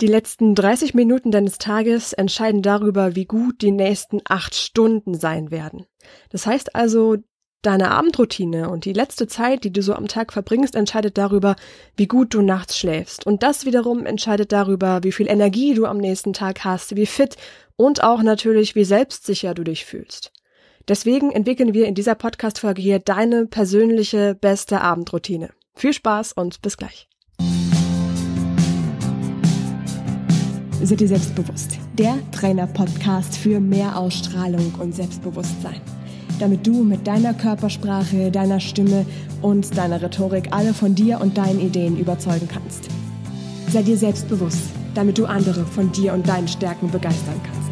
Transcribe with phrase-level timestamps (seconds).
[0.00, 5.50] Die letzten 30 Minuten deines Tages entscheiden darüber, wie gut die nächsten acht Stunden sein
[5.50, 5.86] werden.
[6.30, 7.16] Das heißt also,
[7.62, 11.56] deine Abendroutine und die letzte Zeit, die du so am Tag verbringst, entscheidet darüber,
[11.96, 13.26] wie gut du nachts schläfst.
[13.26, 17.36] Und das wiederum entscheidet darüber, wie viel Energie du am nächsten Tag hast, wie fit
[17.74, 20.32] und auch natürlich, wie selbstsicher du dich fühlst.
[20.86, 25.50] Deswegen entwickeln wir in dieser Podcast-Folge hier deine persönliche beste Abendroutine.
[25.74, 27.08] Viel Spaß und bis gleich.
[30.82, 31.76] Sei dir selbstbewusst.
[31.98, 35.80] Der Trainer-Podcast für mehr Ausstrahlung und Selbstbewusstsein.
[36.38, 39.04] Damit du mit deiner Körpersprache, deiner Stimme
[39.42, 42.88] und deiner Rhetorik alle von dir und deinen Ideen überzeugen kannst.
[43.72, 47.67] Sei dir selbstbewusst, damit du andere von dir und deinen Stärken begeistern kannst.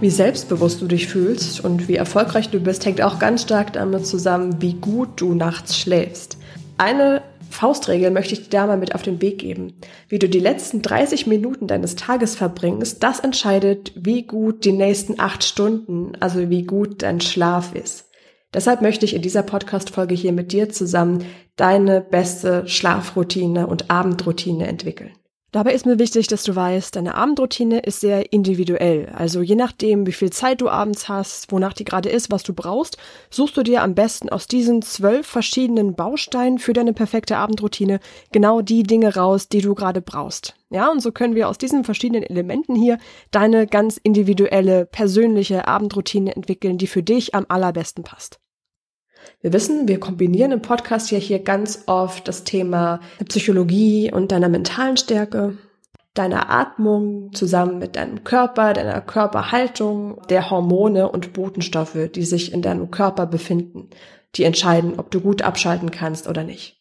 [0.00, 4.06] Wie selbstbewusst du dich fühlst und wie erfolgreich du bist, hängt auch ganz stark damit
[4.06, 6.38] zusammen, wie gut du nachts schläfst.
[6.78, 9.74] Eine Faustregel möchte ich dir da mal mit auf den Weg geben.
[10.08, 15.20] Wie du die letzten 30 Minuten deines Tages verbringst, das entscheidet, wie gut die nächsten
[15.20, 18.06] acht Stunden, also wie gut dein Schlaf ist.
[18.54, 24.66] Deshalb möchte ich in dieser Podcast-Folge hier mit dir zusammen deine beste Schlafroutine und Abendroutine
[24.66, 25.10] entwickeln.
[25.52, 29.08] Dabei ist mir wichtig, dass du weißt, deine Abendroutine ist sehr individuell.
[29.16, 32.52] Also je nachdem, wie viel Zeit du abends hast, wonach die gerade ist, was du
[32.54, 32.98] brauchst,
[33.30, 37.98] suchst du dir am besten aus diesen zwölf verschiedenen Bausteinen für deine perfekte Abendroutine
[38.30, 40.54] genau die Dinge raus, die du gerade brauchst.
[40.70, 42.98] Ja, und so können wir aus diesen verschiedenen Elementen hier
[43.32, 48.39] deine ganz individuelle, persönliche Abendroutine entwickeln, die für dich am allerbesten passt.
[49.40, 54.48] Wir wissen, wir kombinieren im Podcast ja hier ganz oft das Thema Psychologie und deiner
[54.48, 55.56] mentalen Stärke,
[56.14, 62.62] deiner Atmung zusammen mit deinem Körper, deiner Körperhaltung, der Hormone und Botenstoffe, die sich in
[62.62, 63.90] deinem Körper befinden,
[64.34, 66.80] die entscheiden, ob du gut abschalten kannst oder nicht.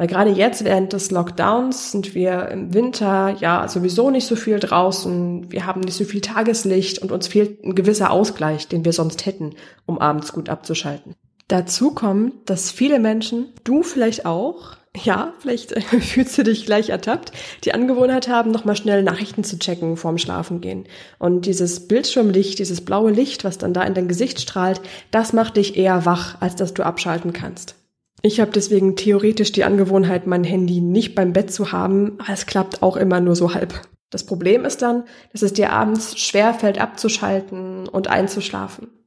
[0.00, 4.58] Weil gerade jetzt während des Lockdowns sind wir im Winter ja sowieso nicht so viel
[4.58, 8.94] draußen, wir haben nicht so viel Tageslicht und uns fehlt ein gewisser Ausgleich, den wir
[8.94, 11.16] sonst hätten, um abends gut abzuschalten.
[11.50, 17.32] Dazu kommt, dass viele Menschen, du vielleicht auch, ja, vielleicht fühlst du dich gleich ertappt,
[17.64, 20.84] die Angewohnheit haben, nochmal schnell Nachrichten zu checken vorm Schlafengehen.
[21.18, 24.80] Und dieses Bildschirmlicht, dieses blaue Licht, was dann da in dein Gesicht strahlt,
[25.10, 27.74] das macht dich eher wach, als dass du abschalten kannst.
[28.22, 32.46] Ich habe deswegen theoretisch die Angewohnheit, mein Handy nicht beim Bett zu haben, aber es
[32.46, 33.74] klappt auch immer nur so halb.
[34.10, 38.99] Das Problem ist dann, dass es dir abends schwer fällt abzuschalten und einzuschlafen.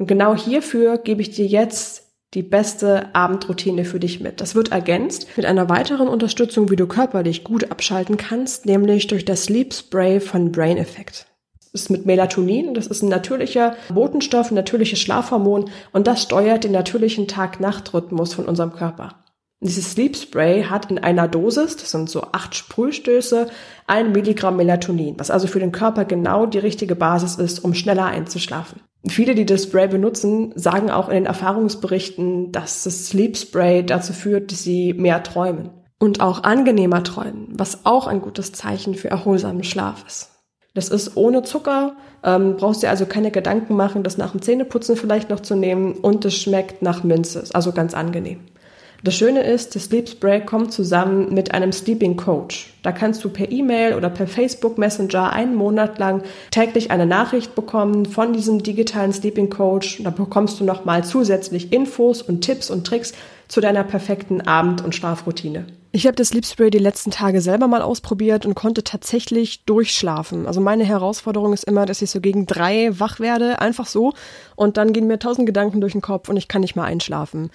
[0.00, 4.40] Und genau hierfür gebe ich dir jetzt die beste Abendroutine für dich mit.
[4.40, 9.26] Das wird ergänzt mit einer weiteren Unterstützung, wie du körperlich gut abschalten kannst, nämlich durch
[9.26, 11.26] das Sleep Spray von Brain Effect.
[11.58, 16.64] Das ist mit Melatonin, das ist ein natürlicher Botenstoff, ein natürliches Schlafhormon und das steuert
[16.64, 19.22] den natürlichen Tag-Nacht-Rhythmus von unserem Körper.
[19.60, 23.50] Dieses Sleep Spray hat in einer Dosis, das sind so acht Sprühstöße,
[23.86, 28.06] ein Milligramm Melatonin, was also für den Körper genau die richtige Basis ist, um schneller
[28.06, 28.80] einzuschlafen.
[29.08, 34.12] Viele, die das Spray benutzen, sagen auch in den Erfahrungsberichten, dass das Sleep Spray dazu
[34.12, 39.08] führt, dass sie mehr träumen und auch angenehmer träumen, was auch ein gutes Zeichen für
[39.08, 40.30] erholsamen Schlaf ist.
[40.74, 44.96] Das ist ohne Zucker, ähm, brauchst dir also keine Gedanken machen, das nach dem Zähneputzen
[44.96, 48.40] vielleicht noch zu nehmen und es schmeckt nach Minze, also ganz angenehm.
[49.02, 52.74] Das Schöne ist, das Sleep Spray kommt zusammen mit einem Sleeping Coach.
[52.82, 57.54] Da kannst du per E-Mail oder per Facebook Messenger einen Monat lang täglich eine Nachricht
[57.54, 60.02] bekommen von diesem digitalen Sleeping Coach.
[60.02, 63.14] Da bekommst du nochmal zusätzlich Infos und Tipps und Tricks
[63.48, 65.64] zu deiner perfekten Abend- und Schlafroutine.
[65.92, 70.46] Ich habe das Sleep Spray die letzten Tage selber mal ausprobiert und konnte tatsächlich durchschlafen.
[70.46, 74.12] Also meine Herausforderung ist immer, dass ich so gegen drei wach werde, einfach so.
[74.54, 77.50] Und dann gehen mir tausend Gedanken durch den Kopf und ich kann nicht mehr einschlafen.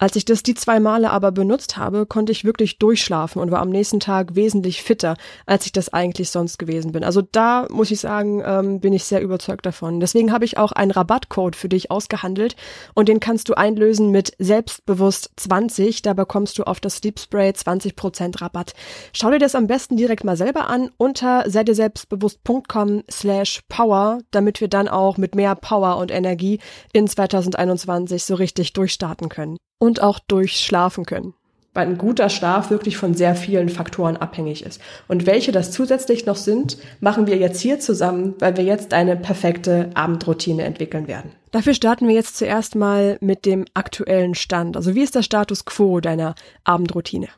[0.00, 3.60] Als ich das die zwei Male aber benutzt habe, konnte ich wirklich durchschlafen und war
[3.60, 7.02] am nächsten Tag wesentlich fitter, als ich das eigentlich sonst gewesen bin.
[7.02, 9.98] Also da muss ich sagen, ähm, bin ich sehr überzeugt davon.
[9.98, 12.54] Deswegen habe ich auch einen Rabattcode für dich ausgehandelt
[12.94, 16.02] und den kannst du einlösen mit selbstbewusst 20.
[16.02, 18.74] Da bekommst du auf das Sleep Spray 20% Rabatt.
[19.12, 24.68] Schau dir das am besten direkt mal selber an unter selbstbewusst.com slash power, damit wir
[24.68, 26.60] dann auch mit mehr Power und Energie
[26.92, 31.34] in 2021 so richtig durchstarten können und auch durchschlafen können.
[31.74, 34.80] Weil ein guter Schlaf wirklich von sehr vielen Faktoren abhängig ist.
[35.06, 39.16] Und welche das zusätzlich noch sind, machen wir jetzt hier zusammen, weil wir jetzt eine
[39.16, 41.32] perfekte Abendroutine entwickeln werden.
[41.50, 44.76] Dafür starten wir jetzt zuerst mal mit dem aktuellen Stand.
[44.76, 46.34] Also wie ist der Status quo deiner
[46.64, 47.28] Abendroutine?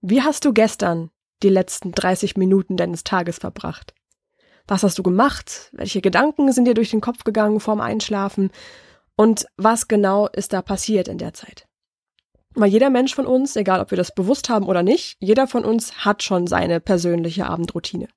[0.00, 1.10] Wie hast du gestern
[1.42, 3.94] die letzten 30 Minuten deines Tages verbracht?
[4.66, 5.70] Was hast du gemacht?
[5.72, 8.50] Welche Gedanken sind dir durch den Kopf gegangen vorm Einschlafen?
[9.16, 11.67] Und was genau ist da passiert in der Zeit?
[12.58, 15.64] Weil jeder Mensch von uns, egal ob wir das bewusst haben oder nicht, jeder von
[15.64, 18.08] uns hat schon seine persönliche Abendroutine.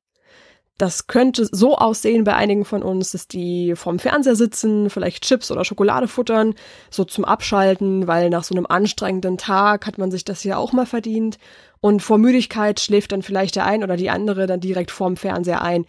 [0.80, 5.52] Das könnte so aussehen bei einigen von uns, dass die vorm Fernseher sitzen, vielleicht Chips
[5.52, 6.56] oder Schokolade futtern,
[6.90, 10.74] so zum Abschalten, weil nach so einem anstrengenden Tag hat man sich das ja auch
[10.74, 11.38] mal verdient.
[11.80, 15.62] Und vor Müdigkeit schläft dann vielleicht der ein oder die andere dann direkt vorm Fernseher
[15.62, 15.86] ein.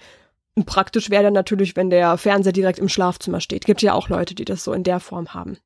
[0.67, 3.65] Praktisch wäre dann natürlich, wenn der Fernseher direkt im Schlafzimmer steht.
[3.65, 5.57] Gibt ja auch Leute, die das so in der Form haben.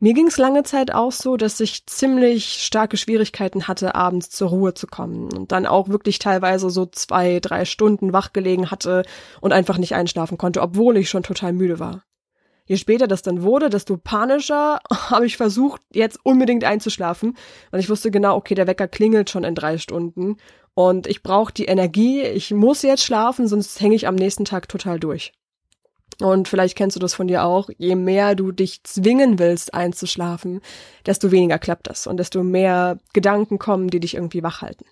[0.00, 4.48] Mir ging es lange Zeit auch so, dass ich ziemlich starke Schwierigkeiten hatte, abends zur
[4.48, 9.04] Ruhe zu kommen und dann auch wirklich teilweise so zwei, drei Stunden wach gelegen hatte
[9.40, 12.04] und einfach nicht einschlafen konnte, obwohl ich schon total müde war.
[12.66, 17.36] Je später das dann wurde, desto panischer habe ich versucht, jetzt unbedingt einzuschlafen,
[17.70, 20.38] weil ich wusste genau, okay, der Wecker klingelt schon in drei Stunden
[20.74, 24.68] und ich brauche die Energie, ich muss jetzt schlafen, sonst hänge ich am nächsten Tag
[24.68, 25.32] total durch.
[26.20, 27.68] Und vielleicht kennst du das von dir auch.
[27.76, 30.60] Je mehr du dich zwingen willst, einzuschlafen,
[31.06, 34.84] desto weniger klappt das und desto mehr Gedanken kommen, die dich irgendwie wach halten.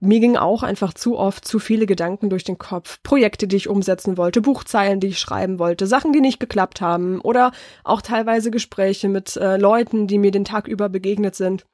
[0.00, 3.02] Mir gingen auch einfach zu oft zu viele Gedanken durch den Kopf.
[3.02, 7.20] Projekte, die ich umsetzen wollte, Buchzeilen, die ich schreiben wollte, Sachen, die nicht geklappt haben
[7.20, 7.50] oder
[7.82, 11.66] auch teilweise Gespräche mit äh, Leuten, die mir den Tag über begegnet sind.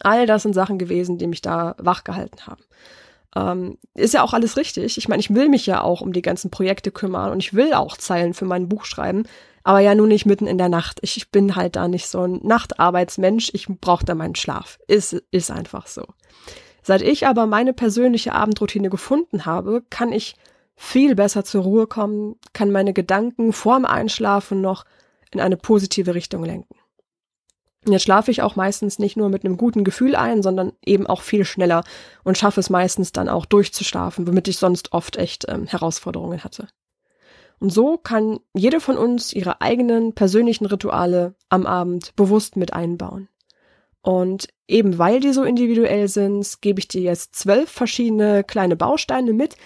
[0.00, 2.64] All das sind Sachen gewesen, die mich da wach gehalten haben.
[3.34, 4.98] Ähm, ist ja auch alles richtig.
[4.98, 7.72] Ich meine, ich will mich ja auch um die ganzen Projekte kümmern und ich will
[7.72, 9.24] auch Zeilen für mein Buch schreiben,
[9.64, 10.98] aber ja nur nicht mitten in der Nacht.
[11.02, 13.50] Ich bin halt da nicht so ein Nachtarbeitsmensch.
[13.54, 14.78] Ich brauche da meinen Schlaf.
[14.86, 16.04] Ist, ist einfach so.
[16.82, 20.34] Seit ich aber meine persönliche Abendroutine gefunden habe, kann ich
[20.74, 24.84] viel besser zur Ruhe kommen, kann meine Gedanken vorm Einschlafen noch
[25.30, 26.74] in eine positive Richtung lenken.
[27.86, 31.20] Jetzt schlafe ich auch meistens nicht nur mit einem guten Gefühl ein, sondern eben auch
[31.20, 31.82] viel schneller
[32.22, 36.68] und schaffe es meistens dann auch durchzuschlafen, womit ich sonst oft echt ähm, Herausforderungen hatte.
[37.58, 43.28] Und so kann jede von uns ihre eigenen persönlichen Rituale am Abend bewusst mit einbauen.
[44.00, 49.32] Und eben weil die so individuell sind, gebe ich dir jetzt zwölf verschiedene kleine Bausteine
[49.32, 49.56] mit,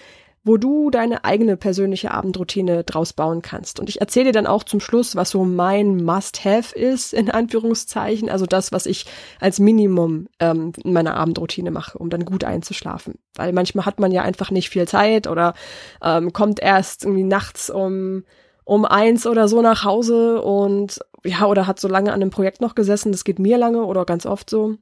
[0.43, 3.79] wo du deine eigene persönliche Abendroutine draus bauen kannst.
[3.79, 8.29] Und ich erzähle dir dann auch zum Schluss, was so mein Must-Have ist, in Anführungszeichen,
[8.29, 9.05] also das, was ich
[9.39, 13.15] als Minimum ähm, in meiner Abendroutine mache, um dann gut einzuschlafen.
[13.35, 15.53] Weil manchmal hat man ja einfach nicht viel Zeit oder
[16.01, 18.23] ähm, kommt erst irgendwie nachts um
[18.67, 22.59] um eins oder so nach Hause und ja, oder hat so lange an dem Projekt
[22.59, 24.75] noch gesessen, das geht mir lange oder ganz oft so.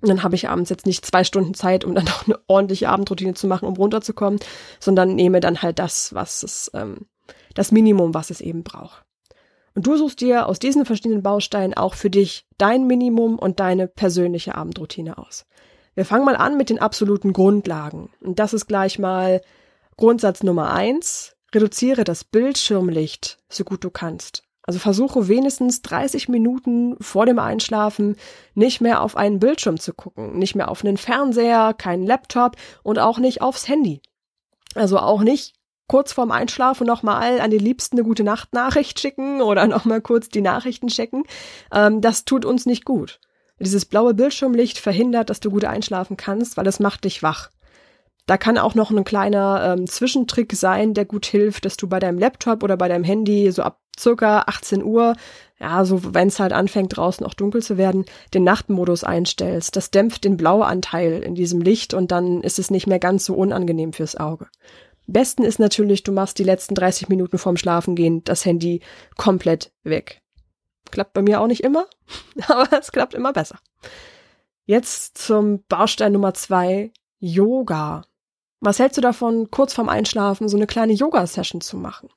[0.00, 2.88] Und dann habe ich abends jetzt nicht zwei Stunden Zeit, um dann noch eine ordentliche
[2.88, 4.40] Abendroutine zu machen, um runterzukommen,
[4.78, 7.06] sondern nehme dann halt das, was es, ähm,
[7.54, 9.04] das Minimum, was es eben braucht.
[9.74, 13.86] Und du suchst dir aus diesen verschiedenen Bausteinen auch für dich dein Minimum und deine
[13.86, 15.46] persönliche Abendroutine aus.
[15.94, 18.10] Wir fangen mal an mit den absoluten Grundlagen.
[18.20, 19.42] Und das ist gleich mal
[19.96, 21.36] Grundsatz Nummer eins.
[21.54, 24.44] Reduziere das Bildschirmlicht so gut du kannst.
[24.62, 28.16] Also versuche wenigstens 30 Minuten vor dem Einschlafen
[28.54, 32.98] nicht mehr auf einen Bildschirm zu gucken, nicht mehr auf einen Fernseher, keinen Laptop und
[32.98, 34.00] auch nicht aufs Handy.
[34.74, 35.54] Also auch nicht
[35.88, 40.40] kurz vorm Einschlafen nochmal an die Liebsten eine gute Nacht-Nachricht schicken oder nochmal kurz die
[40.40, 41.24] Nachrichten checken.
[41.72, 43.18] Ähm, das tut uns nicht gut.
[43.58, 47.50] Dieses blaue Bildschirmlicht verhindert, dass du gut einschlafen kannst, weil es macht dich wach.
[48.30, 51.98] Da kann auch noch ein kleiner ähm, Zwischentrick sein, der gut hilft, dass du bei
[51.98, 55.16] deinem Laptop oder bei deinem Handy so ab circa 18 Uhr,
[55.58, 59.74] ja, so wenn es halt anfängt draußen auch dunkel zu werden, den Nachtmodus einstellst.
[59.74, 63.34] Das dämpft den Blauanteil in diesem Licht und dann ist es nicht mehr ganz so
[63.34, 64.46] unangenehm fürs Auge.
[65.08, 68.80] Besten ist natürlich, du machst die letzten 30 Minuten vorm Schlafengehen das Handy
[69.16, 70.22] komplett weg.
[70.92, 71.86] Klappt bei mir auch nicht immer,
[72.46, 73.58] aber es klappt immer besser.
[74.66, 78.02] Jetzt zum Baustein Nummer zwei, Yoga.
[78.62, 82.10] Was hältst du davon, kurz vorm Einschlafen so eine kleine Yoga-Session zu machen?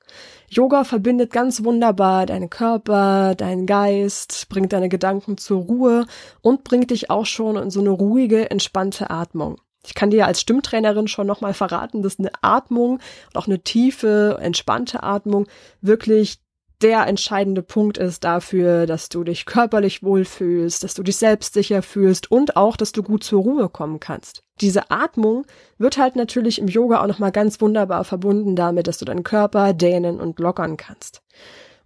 [0.50, 6.06] Yoga verbindet ganz wunderbar deinen Körper, deinen Geist, bringt deine Gedanken zur Ruhe
[6.42, 9.56] und bringt dich auch schon in so eine ruhige, entspannte Atmung.
[9.86, 13.00] Ich kann dir als Stimmtrainerin schon nochmal verraten, dass eine Atmung
[13.32, 15.46] auch eine tiefe, entspannte Atmung
[15.80, 16.43] wirklich
[16.84, 22.30] der entscheidende Punkt ist dafür, dass du dich körperlich wohlfühlst, dass du dich selbstsicher fühlst
[22.30, 24.42] und auch, dass du gut zur Ruhe kommen kannst.
[24.60, 25.46] Diese Atmung
[25.78, 29.72] wird halt natürlich im Yoga auch nochmal ganz wunderbar verbunden damit, dass du deinen Körper
[29.72, 31.22] dehnen und lockern kannst.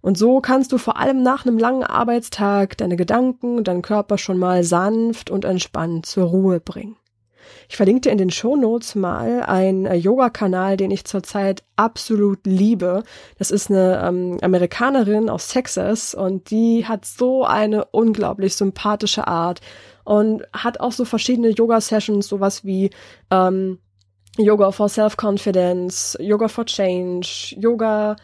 [0.01, 4.17] Und so kannst du vor allem nach einem langen Arbeitstag deine Gedanken und deinen Körper
[4.17, 6.97] schon mal sanft und entspannt zur Ruhe bringen.
[7.71, 12.39] Ich verlinke dir in den Show Notes mal einen äh, Yoga-Kanal, den ich zurzeit absolut
[12.47, 13.03] liebe.
[13.37, 19.61] Das ist eine ähm, Amerikanerin aus Texas und die hat so eine unglaublich sympathische Art
[20.03, 22.89] und hat auch so verschiedene Yoga-Sessions, sowas wie
[23.29, 23.77] ähm,
[24.39, 28.15] Yoga for Self-Confidence, Yoga for Change, Yoga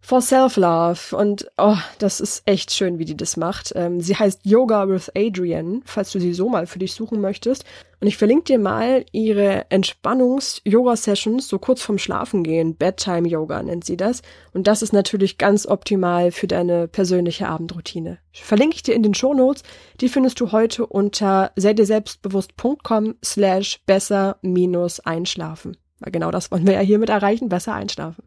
[0.00, 1.16] for Self-Love.
[1.16, 3.72] Und oh, das ist echt schön, wie die das macht.
[3.74, 7.64] Ähm, sie heißt Yoga with Adrian, falls du sie so mal für dich suchen möchtest.
[8.00, 12.76] Und ich verlinke dir mal ihre Entspannungs-Yoga-Sessions, so kurz vorm Schlafengehen.
[12.76, 14.22] Bedtime-Yoga nennt sie das.
[14.52, 18.18] Und das ist natürlich ganz optimal für deine persönliche Abendroutine.
[18.32, 19.64] Verlinke ich dir in den Shownotes.
[20.00, 25.76] Die findest du heute unter selbstbewusst.com slash besser minus einschlafen.
[25.98, 28.22] Weil genau das wollen wir ja hiermit erreichen, besser einschlafen.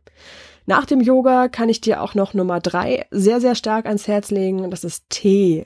[0.72, 4.32] Nach dem Yoga kann ich dir auch noch Nummer drei sehr, sehr stark ans Herz
[4.32, 4.72] legen.
[4.72, 5.66] Das ist Tee.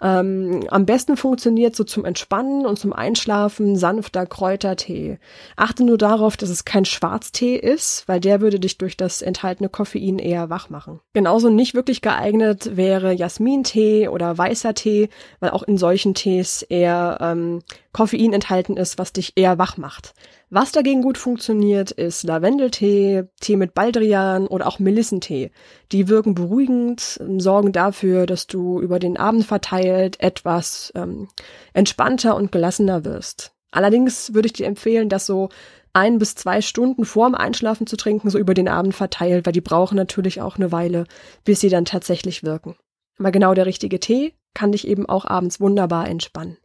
[0.00, 5.18] Ähm, am besten funktioniert so zum Entspannen und zum Einschlafen sanfter Kräutertee.
[5.56, 9.68] Achte nur darauf, dass es kein Schwarztee ist, weil der würde dich durch das enthaltene
[9.68, 11.00] Koffein eher wach machen.
[11.14, 15.08] Genauso nicht wirklich geeignet wäre Jasmintee oder weißer Tee,
[15.40, 17.58] weil auch in solchen Tees eher ähm,
[17.92, 20.14] Koffein enthalten ist, was dich eher wach macht.
[20.50, 25.50] Was dagegen gut funktioniert, ist Lavendeltee, Tee mit Baldrian oder auch Melissentee.
[25.92, 31.28] Die wirken beruhigend, sorgen dafür, dass du über den Abend verteilt etwas ähm,
[31.72, 33.52] entspannter und gelassener wirst.
[33.70, 35.48] Allerdings würde ich dir empfehlen, das so
[35.92, 39.60] ein bis zwei Stunden vorm Einschlafen zu trinken, so über den Abend verteilt, weil die
[39.60, 41.06] brauchen natürlich auch eine Weile,
[41.44, 42.76] bis sie dann tatsächlich wirken.
[43.18, 46.56] Aber genau der richtige Tee kann dich eben auch abends wunderbar entspannen.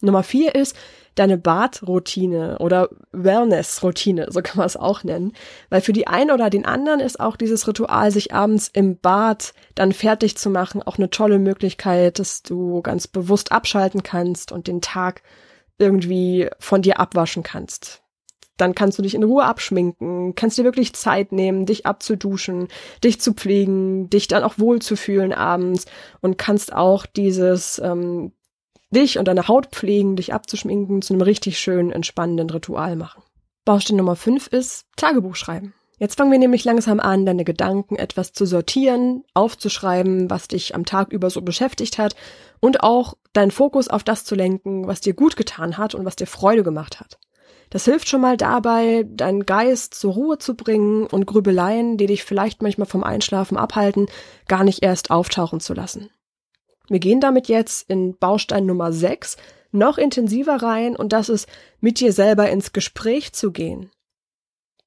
[0.00, 0.76] Nummer vier ist
[1.14, 5.32] deine Badroutine oder Wellness-Routine, so kann man es auch nennen.
[5.70, 9.54] Weil für die einen oder den anderen ist auch dieses Ritual, sich abends im Bad
[9.74, 14.66] dann fertig zu machen, auch eine tolle Möglichkeit, dass du ganz bewusst abschalten kannst und
[14.66, 15.22] den Tag
[15.78, 18.02] irgendwie von dir abwaschen kannst.
[18.58, 22.68] Dann kannst du dich in Ruhe abschminken, kannst dir wirklich Zeit nehmen, dich abzuduschen,
[23.04, 25.84] dich zu pflegen, dich dann auch wohlzufühlen abends
[26.22, 28.32] und kannst auch dieses ähm,
[28.96, 33.22] dich und deine Haut pflegen, dich abzuschminken, zu einem richtig schönen, entspannenden Ritual machen.
[33.64, 35.74] Baustein Nummer 5 ist Tagebuch schreiben.
[35.98, 40.84] Jetzt fangen wir nämlich langsam an, deine Gedanken etwas zu sortieren, aufzuschreiben, was dich am
[40.84, 42.14] Tag über so beschäftigt hat
[42.60, 46.16] und auch deinen Fokus auf das zu lenken, was dir gut getan hat und was
[46.16, 47.18] dir Freude gemacht hat.
[47.70, 52.24] Das hilft schon mal dabei, deinen Geist zur Ruhe zu bringen und Grübeleien, die dich
[52.24, 54.06] vielleicht manchmal vom Einschlafen abhalten,
[54.48, 56.10] gar nicht erst auftauchen zu lassen.
[56.88, 59.36] Wir gehen damit jetzt in Baustein Nummer 6
[59.72, 61.48] noch intensiver rein und das ist,
[61.80, 63.90] mit dir selber ins Gespräch zu gehen.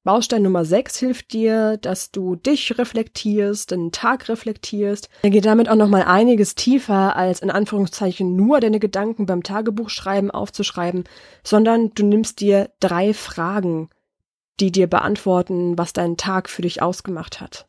[0.02, 5.10] Baustein Nummer 6 hilft dir, dass du dich reflektierst, den Tag reflektierst.
[5.22, 10.30] Er geht damit auch nochmal einiges tiefer, als in Anführungszeichen nur deine Gedanken beim Tagebuchschreiben
[10.30, 11.04] aufzuschreiben,
[11.44, 13.90] sondern du nimmst dir drei Fragen,
[14.58, 17.66] die dir beantworten, was dein Tag für dich ausgemacht hat.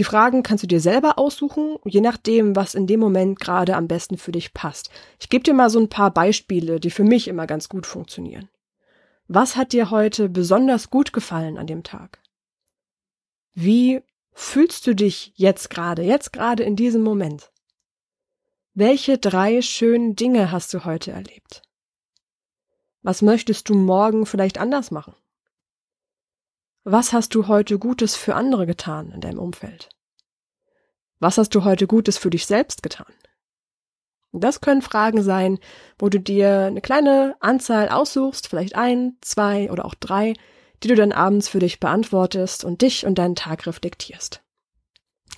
[0.00, 3.86] Die Fragen kannst du dir selber aussuchen, je nachdem, was in dem Moment gerade am
[3.86, 4.88] besten für dich passt.
[5.18, 8.48] Ich gebe dir mal so ein paar Beispiele, die für mich immer ganz gut funktionieren.
[9.28, 12.18] Was hat dir heute besonders gut gefallen an dem Tag?
[13.52, 14.00] Wie
[14.32, 17.52] fühlst du dich jetzt gerade, jetzt gerade in diesem Moment?
[18.72, 21.60] Welche drei schönen Dinge hast du heute erlebt?
[23.02, 25.14] Was möchtest du morgen vielleicht anders machen?
[26.84, 29.90] Was hast du heute Gutes für andere getan in deinem Umfeld?
[31.18, 33.12] Was hast du heute Gutes für dich selbst getan?
[34.32, 35.58] Das können Fragen sein,
[35.98, 40.32] wo du dir eine kleine Anzahl aussuchst, vielleicht ein, zwei oder auch drei,
[40.82, 44.40] die du dann abends für dich beantwortest und dich und deinen Tag reflektierst.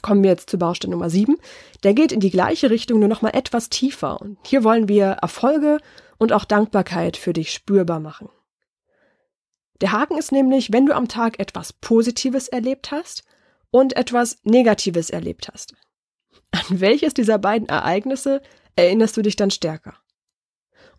[0.00, 1.38] Kommen wir jetzt zu Baustein Nummer sieben.
[1.82, 4.20] Der geht in die gleiche Richtung, nur noch mal etwas tiefer.
[4.20, 5.78] Und hier wollen wir Erfolge
[6.18, 8.28] und auch Dankbarkeit für dich spürbar machen.
[9.82, 13.24] Der Haken ist nämlich, wenn du am Tag etwas Positives erlebt hast
[13.72, 15.74] und etwas Negatives erlebt hast.
[16.52, 18.42] An welches dieser beiden Ereignisse
[18.76, 19.94] erinnerst du dich dann stärker?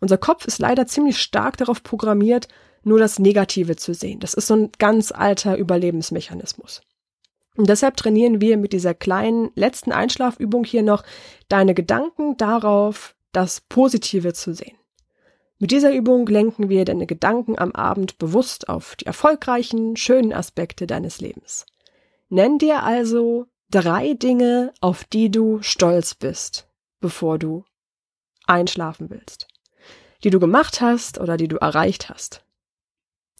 [0.00, 2.48] Unser Kopf ist leider ziemlich stark darauf programmiert,
[2.82, 4.20] nur das Negative zu sehen.
[4.20, 6.82] Das ist so ein ganz alter Überlebensmechanismus.
[7.56, 11.04] Und deshalb trainieren wir mit dieser kleinen letzten Einschlafübung hier noch
[11.48, 14.76] deine Gedanken darauf, das Positive zu sehen.
[15.58, 20.86] Mit dieser Übung lenken wir deine Gedanken am Abend bewusst auf die erfolgreichen, schönen Aspekte
[20.86, 21.64] deines Lebens.
[22.28, 26.68] Nenn dir also drei Dinge, auf die du stolz bist,
[27.00, 27.64] bevor du
[28.46, 29.46] einschlafen willst,
[30.24, 32.44] die du gemacht hast oder die du erreicht hast.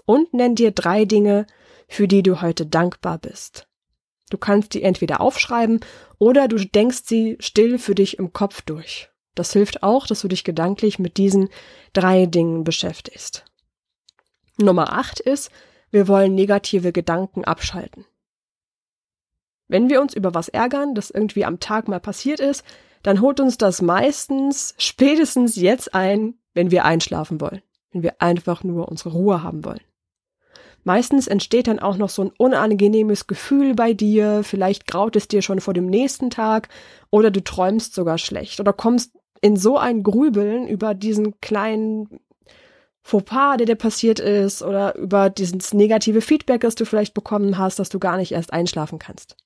[0.06, 1.46] Und nenn dir drei Dinge,
[1.88, 3.66] für die du heute dankbar bist.
[4.30, 5.80] Du kannst die entweder aufschreiben
[6.18, 9.10] oder du denkst sie still für dich im Kopf durch.
[9.34, 11.48] Das hilft auch, dass du dich gedanklich mit diesen
[11.92, 13.44] drei Dingen beschäftigst.
[14.56, 15.50] Nummer acht ist,
[15.90, 18.04] wir wollen negative Gedanken abschalten.
[19.66, 22.64] Wenn wir uns über was ärgern, das irgendwie am Tag mal passiert ist,
[23.02, 27.62] dann holt uns das meistens spätestens jetzt ein, wenn wir einschlafen wollen,
[27.92, 29.80] wenn wir einfach nur unsere Ruhe haben wollen.
[30.84, 35.40] Meistens entsteht dann auch noch so ein unangenehmes Gefühl bei dir, vielleicht graut es dir
[35.40, 36.68] schon vor dem nächsten Tag
[37.10, 39.12] oder du träumst sogar schlecht oder kommst
[39.44, 42.18] in so ein Grübeln über diesen kleinen
[43.02, 47.78] Fauxpas, der dir passiert ist oder über dieses negative Feedback, das du vielleicht bekommen hast,
[47.78, 49.36] dass du gar nicht erst einschlafen kannst.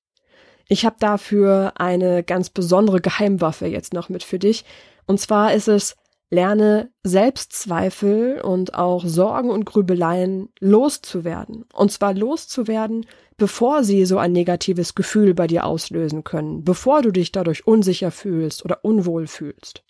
[0.69, 4.65] Ich habe dafür eine ganz besondere Geheimwaffe jetzt noch mit für dich.
[5.07, 5.97] Und zwar ist es
[6.31, 11.65] Lerne Selbstzweifel und auch Sorgen und Grübeleien loszuwerden.
[11.73, 13.07] Und zwar loszuwerden,
[13.39, 18.11] bevor sie so ein negatives Gefühl bei dir auslösen können, bevor du dich dadurch unsicher
[18.11, 19.85] fühlst oder unwohl fühlst.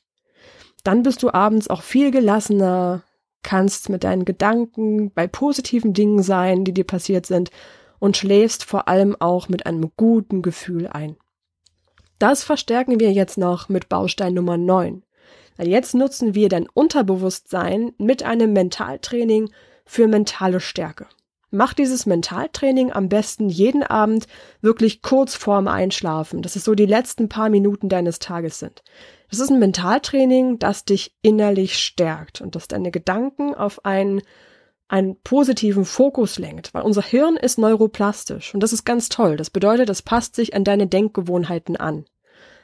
[0.85, 3.02] Dann bist du abends auch viel gelassener,
[3.42, 7.50] kannst mit deinen Gedanken bei positiven Dingen sein, die dir passiert sind,
[7.99, 11.16] und schläfst vor allem auch mit einem guten Gefühl ein.
[12.21, 15.02] Das verstärken wir jetzt noch mit Baustein Nummer 9.
[15.58, 19.50] Weil jetzt nutzen wir dein Unterbewusstsein mit einem Mentaltraining
[19.84, 21.06] für mentale Stärke.
[21.50, 24.26] Mach dieses Mentaltraining am besten jeden Abend
[24.60, 28.82] wirklich kurz vorm Einschlafen, dass es so die letzten paar Minuten deines Tages sind.
[29.30, 34.20] Das ist ein Mentaltraining, das dich innerlich stärkt und das deine Gedanken auf einen,
[34.88, 39.36] einen positiven Fokus lenkt, weil unser Hirn ist neuroplastisch und das ist ganz toll.
[39.36, 42.04] Das bedeutet, es passt sich an deine Denkgewohnheiten an.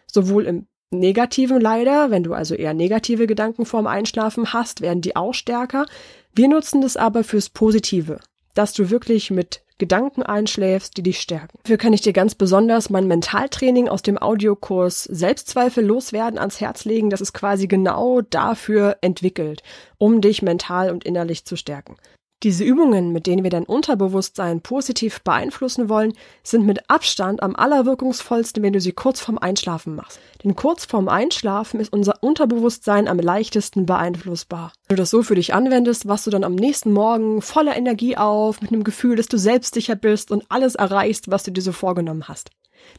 [0.07, 5.17] Sowohl im Negativen leider, wenn du also eher negative Gedanken vorm Einschlafen hast, werden die
[5.17, 5.87] auch stärker.
[6.35, 8.19] Wir nutzen das aber fürs Positive,
[8.55, 11.59] dass du wirklich mit Gedanken einschläfst, die dich stärken.
[11.65, 16.85] Dafür kann ich dir ganz besonders mein Mentaltraining aus dem Audiokurs Selbstzweifel loswerden ans Herz
[16.85, 17.11] legen.
[17.11, 19.63] Das ist quasi genau dafür entwickelt,
[19.99, 21.97] um dich mental und innerlich zu stärken.
[22.43, 26.13] Diese Übungen, mit denen wir dein Unterbewusstsein positiv beeinflussen wollen,
[26.43, 30.21] sind mit Abstand am allerwirkungsvollsten, wenn du sie kurz vorm Einschlafen machst.
[30.43, 34.73] Denn kurz vorm Einschlafen ist unser Unterbewusstsein am leichtesten beeinflussbar.
[34.89, 38.19] Wenn du das so für dich anwendest, wachst du dann am nächsten Morgen voller Energie
[38.19, 41.73] auf, mit einem Gefühl, dass du selbstsicher bist und alles erreichst, was du dir so
[41.73, 42.51] vorgenommen hast.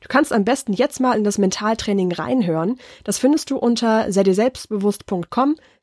[0.02, 2.78] Du kannst am besten jetzt mal in das Mentaltraining reinhören.
[3.04, 4.24] Das findest du unter sei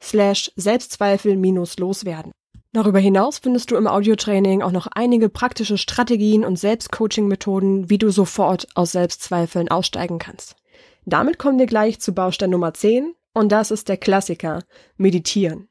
[0.03, 2.33] slash Selbstzweifel minus loswerden.
[2.75, 8.11] Darüber hinaus findest du im Audiotraining auch noch einige praktische Strategien und Selbstcoaching-Methoden, wie du
[8.11, 10.57] sofort aus Selbstzweifeln aussteigen kannst.
[11.05, 14.61] Damit kommen wir gleich zu Baustein Nummer 10 und das ist der Klassiker,
[14.97, 15.69] Meditieren.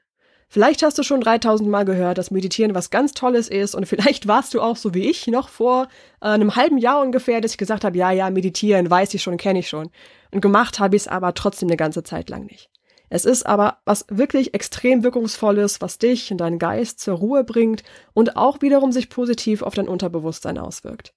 [0.47, 4.27] Vielleicht hast du schon 3000 Mal gehört, dass Meditieren was ganz Tolles ist und vielleicht
[4.27, 5.87] warst du auch so wie ich noch vor
[6.21, 9.37] äh, einem halben Jahr ungefähr, dass ich gesagt habe, ja, ja, meditieren, weiß ich schon,
[9.37, 9.89] kenne ich schon.
[10.29, 12.69] Und gemacht habe ich es aber trotzdem eine ganze Zeit lang nicht.
[13.13, 17.83] Es ist aber was wirklich extrem wirkungsvolles, was dich und deinen Geist zur Ruhe bringt
[18.13, 21.13] und auch wiederum sich positiv auf dein Unterbewusstsein auswirkt.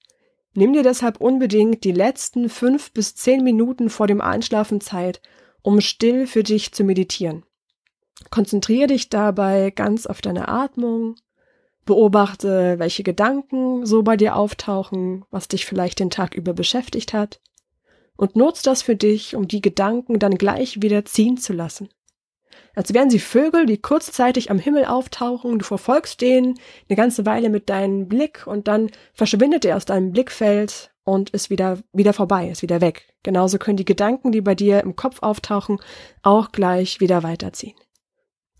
[0.54, 5.22] Nimm dir deshalb unbedingt die letzten fünf bis zehn Minuten vor dem Einschlafen Zeit,
[5.62, 7.44] um still für dich zu meditieren.
[8.28, 11.14] Konzentriere dich dabei ganz auf deine Atmung,
[11.84, 17.38] beobachte, welche Gedanken so bei dir auftauchen, was dich vielleicht den Tag über beschäftigt hat
[18.16, 21.88] und nutzt das für dich, um die Gedanken dann gleich wieder ziehen zu lassen.
[22.74, 27.48] Als wären sie Vögel, die kurzzeitig am Himmel auftauchen, du verfolgst den eine ganze Weile
[27.48, 32.48] mit deinem Blick und dann verschwindet er aus deinem Blickfeld und ist wieder, wieder vorbei,
[32.48, 33.14] ist wieder weg.
[33.22, 35.78] Genauso können die Gedanken, die bei dir im Kopf auftauchen,
[36.22, 37.76] auch gleich wieder weiterziehen.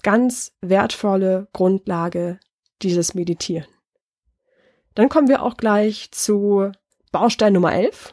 [0.03, 2.39] Ganz wertvolle Grundlage
[2.83, 3.67] dieses Meditieren.
[4.95, 6.71] Dann kommen wir auch gleich zu
[7.15, 8.13] Baustein Nummer 11.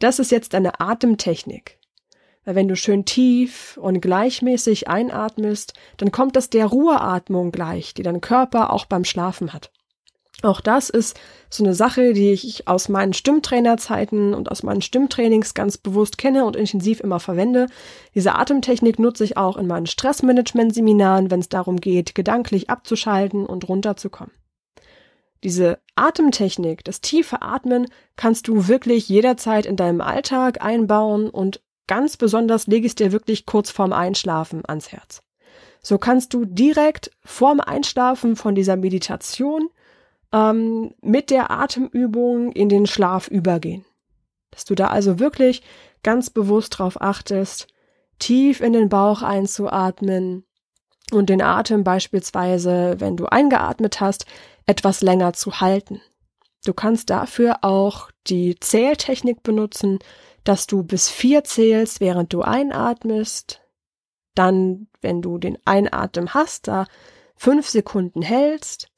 [0.00, 1.78] Das ist jetzt eine Atemtechnik.
[2.44, 8.02] Weil wenn du schön tief und gleichmäßig einatmest, dann kommt das der Ruheatmung gleich, die
[8.02, 9.70] dein Körper auch beim Schlafen hat.
[10.42, 11.16] Auch das ist
[11.50, 16.46] so eine Sache, die ich aus meinen Stimmtrainerzeiten und aus meinen Stimmtrainings ganz bewusst kenne
[16.46, 17.68] und intensiv immer verwende.
[18.16, 23.68] Diese Atemtechnik nutze ich auch in meinen Stressmanagement-Seminaren, wenn es darum geht, gedanklich abzuschalten und
[23.68, 24.32] runterzukommen.
[25.42, 32.16] Diese Atemtechnik, das tiefe Atmen, kannst du wirklich jederzeit in deinem Alltag einbauen und ganz
[32.16, 35.22] besonders lege ich es dir wirklich kurz vorm Einschlafen ans Herz.
[35.82, 39.68] So kannst du direkt vorm Einschlafen von dieser Meditation
[40.32, 43.84] ähm, mit der Atemübung in den Schlaf übergehen.
[44.50, 45.62] Dass du da also wirklich
[46.02, 47.68] ganz bewusst drauf achtest,
[48.18, 50.44] tief in den Bauch einzuatmen
[51.12, 54.26] und den Atem beispielsweise, wenn du eingeatmet hast,
[54.66, 56.00] etwas länger zu halten.
[56.64, 60.00] Du kannst dafür auch die Zähltechnik benutzen,
[60.42, 63.60] dass du bis vier zählst, während du einatmest.
[64.34, 66.86] Dann, wenn du den Einatem hast, da
[67.36, 68.88] fünf Sekunden hältst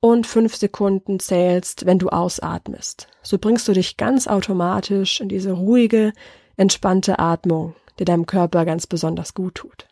[0.00, 3.08] und fünf Sekunden zählst, wenn du ausatmest.
[3.22, 6.12] So bringst du dich ganz automatisch in diese ruhige,
[6.56, 9.86] entspannte Atmung, die deinem Körper ganz besonders gut tut.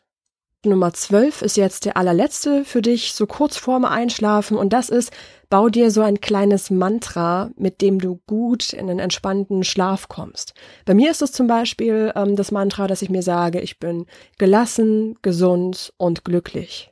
[0.66, 4.58] Nummer 12 ist jetzt der allerletzte für dich, so kurz vorm Einschlafen.
[4.58, 5.10] Und das ist,
[5.48, 10.52] bau dir so ein kleines Mantra, mit dem du gut in einen entspannten Schlaf kommst.
[10.84, 14.04] Bei mir ist es zum Beispiel ähm, das Mantra, dass ich mir sage, ich bin
[14.36, 16.89] gelassen, gesund und glücklich.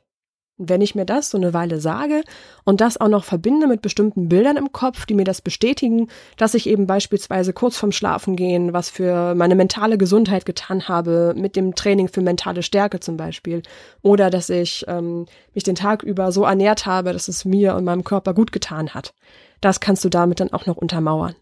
[0.61, 2.21] Wenn ich mir das so eine Weile sage
[2.65, 6.53] und das auch noch verbinde mit bestimmten Bildern im Kopf, die mir das bestätigen, dass
[6.53, 11.75] ich eben beispielsweise kurz vorm Schlafengehen was für meine mentale Gesundheit getan habe, mit dem
[11.75, 13.63] Training für mentale Stärke zum Beispiel,
[14.01, 17.85] oder dass ich ähm, mich den Tag über so ernährt habe, dass es mir und
[17.85, 19.13] meinem Körper gut getan hat,
[19.61, 21.35] das kannst du damit dann auch noch untermauern.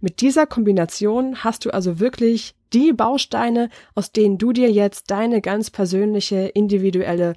[0.00, 5.40] Mit dieser Kombination hast du also wirklich die Bausteine, aus denen du dir jetzt deine
[5.40, 7.34] ganz persönliche, individuelle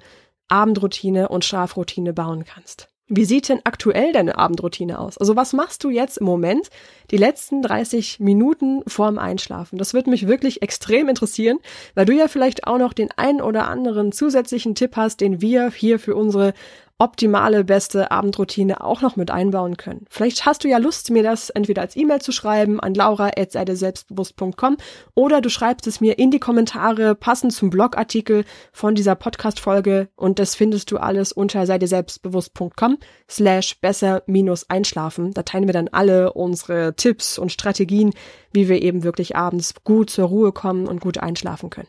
[0.52, 2.88] Abendroutine und Schlafroutine bauen kannst.
[3.14, 5.18] Wie sieht denn aktuell deine Abendroutine aus?
[5.18, 6.68] Also was machst du jetzt im Moment
[7.10, 9.76] die letzten 30 Minuten vorm Einschlafen?
[9.76, 11.58] Das würde mich wirklich extrem interessieren,
[11.94, 15.70] weil du ja vielleicht auch noch den einen oder anderen zusätzlichen Tipp hast, den wir
[15.70, 16.54] hier für unsere
[16.98, 20.04] optimale, beste Abendroutine auch noch mit einbauen können.
[20.08, 24.76] Vielleicht hast du ja Lust, mir das entweder als E-Mail zu schreiben an laura.seideselbstbewusst.com
[25.14, 30.38] oder du schreibst es mir in die Kommentare passend zum Blogartikel von dieser Podcast-Folge und
[30.38, 35.32] das findest du alles unter seideselbstbewusst.com slash besser minus einschlafen.
[35.32, 38.12] Da teilen wir dann alle unsere Tipps und Strategien,
[38.52, 41.88] wie wir eben wirklich abends gut zur Ruhe kommen und gut einschlafen können.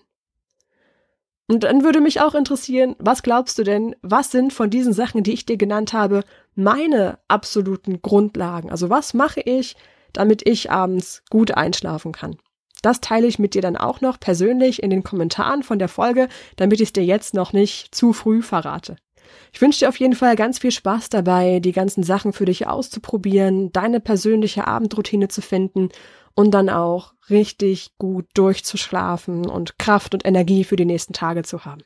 [1.47, 5.23] Und dann würde mich auch interessieren, was glaubst du denn, was sind von diesen Sachen,
[5.23, 6.23] die ich dir genannt habe,
[6.55, 8.71] meine absoluten Grundlagen?
[8.71, 9.75] Also was mache ich,
[10.13, 12.37] damit ich abends gut einschlafen kann?
[12.81, 16.27] Das teile ich mit dir dann auch noch persönlich in den Kommentaren von der Folge,
[16.55, 18.95] damit ich es dir jetzt noch nicht zu früh verrate.
[19.51, 22.67] Ich wünsche dir auf jeden Fall ganz viel Spaß dabei, die ganzen Sachen für dich
[22.67, 25.89] auszuprobieren, deine persönliche Abendroutine zu finden
[26.35, 31.65] und dann auch richtig gut durchzuschlafen und Kraft und Energie für die nächsten Tage zu
[31.65, 31.83] haben.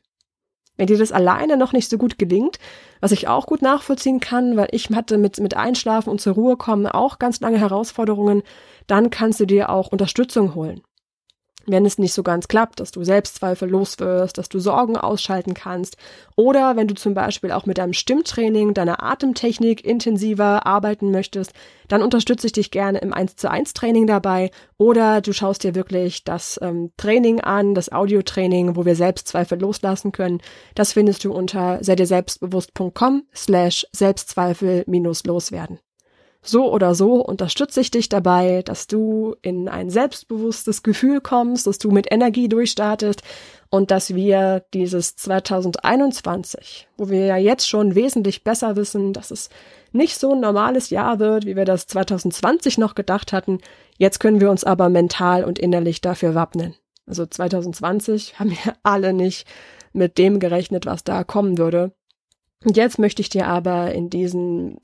[0.77, 2.59] Wenn dir das alleine noch nicht so gut gelingt,
[3.01, 6.55] was ich auch gut nachvollziehen kann, weil ich hatte mit, mit Einschlafen und zur Ruhe
[6.55, 8.43] kommen auch ganz lange Herausforderungen,
[8.85, 10.81] dann kannst du dir auch Unterstützung holen
[11.67, 15.97] wenn es nicht so ganz klappt, dass du Selbstzweifel loswirst, dass du Sorgen ausschalten kannst
[16.35, 21.53] oder wenn du zum Beispiel auch mit deinem Stimmtraining, deiner Atemtechnik intensiver arbeiten möchtest,
[21.87, 25.75] dann unterstütze ich dich gerne im 1 zu 1 Training dabei oder du schaust dir
[25.75, 30.41] wirklich das ähm, Training an, das Audiotraining, wo wir Selbstzweifel loslassen können.
[30.75, 35.79] Das findest du unter sei dir selbstbewusst.com slash Selbstzweifel minus loswerden.
[36.47, 41.77] So oder so unterstütze ich dich dabei, dass du in ein selbstbewusstes Gefühl kommst, dass
[41.77, 43.21] du mit Energie durchstartest
[43.69, 49.49] und dass wir dieses 2021, wo wir ja jetzt schon wesentlich besser wissen, dass es
[49.91, 53.59] nicht so ein normales Jahr wird, wie wir das 2020 noch gedacht hatten,
[53.97, 56.75] jetzt können wir uns aber mental und innerlich dafür wappnen.
[57.05, 59.45] Also 2020 haben wir alle nicht
[59.91, 61.91] mit dem gerechnet, was da kommen würde.
[62.63, 64.79] Und jetzt möchte ich dir aber in diesen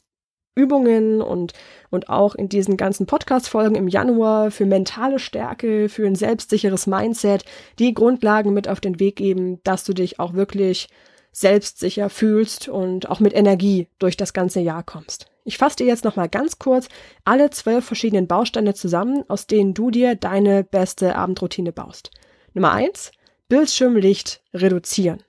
[0.56, 1.54] Übungen und,
[1.89, 7.44] und auch in diesen ganzen Podcast-Folgen im Januar für mentale Stärke, für ein selbstsicheres Mindset
[7.80, 10.89] die Grundlagen mit auf den Weg geben, dass du dich auch wirklich
[11.32, 15.26] selbstsicher fühlst und auch mit Energie durch das ganze Jahr kommst.
[15.46, 16.88] Ich fasse dir jetzt nochmal ganz kurz
[17.26, 22.12] alle zwölf verschiedenen Bausteine zusammen, aus denen du dir deine beste Abendroutine baust.
[22.54, 23.12] Nummer eins,
[23.50, 25.24] Bildschirmlicht reduzieren.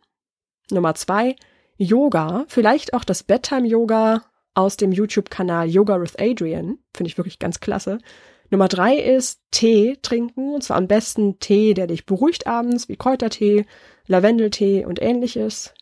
[0.70, 1.36] Nummer zwei,
[1.76, 4.22] Yoga, vielleicht auch das Bedtime-Yoga
[4.54, 6.78] aus dem YouTube-Kanal Yoga with Adrian.
[6.94, 7.98] Finde ich wirklich ganz klasse.
[8.50, 10.54] Nummer drei ist Tee trinken.
[10.54, 13.66] Und zwar am besten Tee, der dich beruhigt abends, wie Kräutertee,
[14.06, 15.74] Lavendeltee und ähnliches.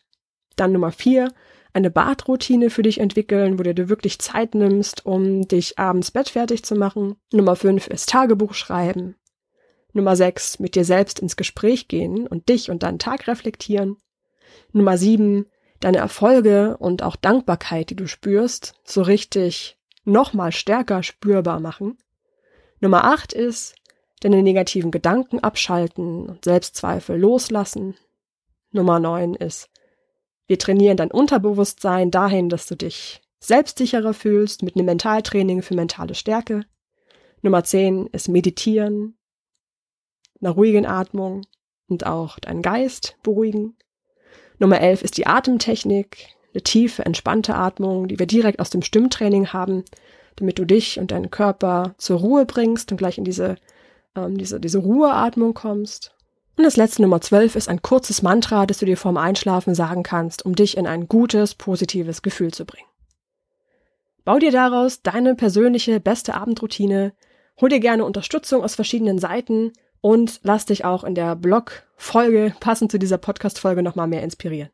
[0.55, 1.31] Dann Nummer vier,
[1.73, 6.63] eine Badroutine für dich entwickeln, wo du dir wirklich Zeit nimmst, um dich abends bettfertig
[6.63, 7.15] zu machen.
[7.31, 9.15] Nummer fünf ist Tagebuch schreiben.
[9.91, 13.97] Nummer sechs, mit dir selbst ins Gespräch gehen und dich und deinen Tag reflektieren.
[14.71, 15.45] Nummer sieben,
[15.83, 21.97] deine Erfolge und auch Dankbarkeit, die du spürst, so richtig nochmal stärker spürbar machen.
[22.79, 23.75] Nummer acht ist,
[24.21, 27.95] deine negativen Gedanken abschalten und Selbstzweifel loslassen.
[28.71, 29.69] Nummer neun ist,
[30.47, 36.15] wir trainieren dein Unterbewusstsein dahin, dass du dich selbstsicherer fühlst mit einem Mentaltraining für mentale
[36.15, 36.65] Stärke.
[37.41, 39.17] Nummer zehn ist Meditieren,
[40.41, 41.45] einer ruhigen Atmung
[41.87, 43.75] und auch deinen Geist beruhigen.
[44.59, 49.53] Nummer 11 ist die Atemtechnik, eine tiefe, entspannte Atmung, die wir direkt aus dem Stimmtraining
[49.53, 49.83] haben,
[50.35, 53.55] damit du dich und deinen Körper zur Ruhe bringst und gleich in diese,
[54.15, 56.15] ähm, diese, diese Ruheatmung kommst.
[56.55, 60.03] Und das letzte Nummer 12 ist ein kurzes Mantra, das du dir vorm Einschlafen sagen
[60.03, 62.87] kannst, um dich in ein gutes, positives Gefühl zu bringen.
[64.23, 67.13] Bau dir daraus deine persönliche beste Abendroutine,
[67.59, 72.91] hol dir gerne Unterstützung aus verschiedenen Seiten und lass dich auch in der Blog-Folge passend
[72.91, 74.69] zu dieser Podcast-Folge nochmal mehr inspirieren.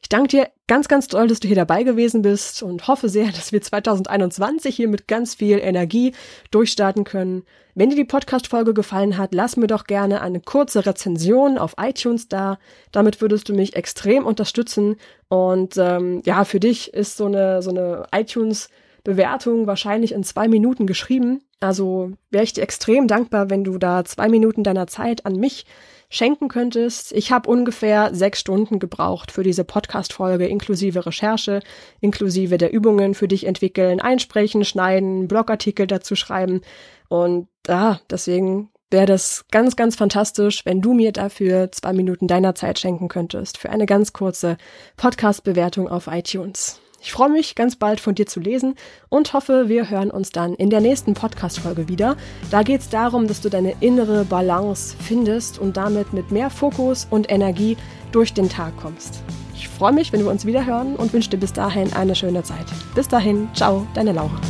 [0.00, 3.26] Ich danke dir ganz, ganz doll, dass du hier dabei gewesen bist und hoffe sehr,
[3.32, 6.14] dass wir 2021 hier mit ganz viel Energie
[6.52, 7.42] durchstarten können.
[7.74, 12.28] Wenn dir die Podcast-Folge gefallen hat, lass mir doch gerne eine kurze Rezension auf iTunes
[12.28, 12.60] da.
[12.92, 14.94] Damit würdest du mich extrem unterstützen.
[15.26, 18.68] Und ähm, ja, für dich ist so eine, so eine iTunes-
[19.08, 21.40] Bewertung wahrscheinlich in zwei Minuten geschrieben.
[21.60, 25.64] Also wäre ich dir extrem dankbar, wenn du da zwei Minuten deiner Zeit an mich
[26.10, 27.12] schenken könntest.
[27.12, 31.60] Ich habe ungefähr sechs Stunden gebraucht für diese Podcast-Folge, inklusive Recherche,
[32.02, 36.60] inklusive der Übungen für dich entwickeln, einsprechen, schneiden, Blogartikel dazu schreiben.
[37.08, 42.54] Und ah, deswegen wäre das ganz, ganz fantastisch, wenn du mir dafür zwei Minuten deiner
[42.54, 44.58] Zeit schenken könntest für eine ganz kurze
[44.98, 46.82] Podcast-Bewertung auf iTunes.
[47.00, 48.74] Ich freue mich, ganz bald von dir zu lesen
[49.08, 52.16] und hoffe, wir hören uns dann in der nächsten Podcast-Folge wieder.
[52.50, 57.06] Da geht es darum, dass du deine innere Balance findest und damit mit mehr Fokus
[57.08, 57.76] und Energie
[58.10, 59.22] durch den Tag kommst.
[59.54, 62.42] Ich freue mich, wenn wir uns wieder hören und wünsche dir bis dahin eine schöne
[62.42, 62.66] Zeit.
[62.94, 64.40] Bis dahin, ciao, deine Laura.